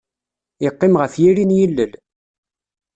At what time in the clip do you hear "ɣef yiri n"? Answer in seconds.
1.01-1.55